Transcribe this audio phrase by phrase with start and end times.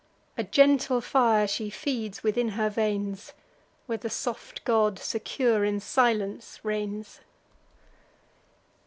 [0.35, 3.33] A gentle fire she feeds within her veins,
[3.85, 7.19] Where the soft god secure in silence reigns.